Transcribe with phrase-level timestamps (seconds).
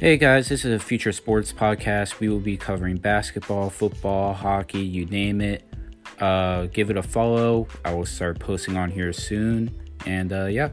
[0.00, 2.20] Hey guys, this is a future sports podcast.
[2.20, 5.62] We will be covering basketball, football, hockey, you name it.
[6.18, 7.68] Uh, give it a follow.
[7.84, 9.70] I will start posting on here soon.
[10.06, 10.70] And uh, yeah.